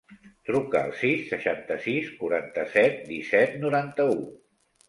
[0.49, 4.19] Truca al sis, seixanta-sis, quaranta-set, disset, noranta-u.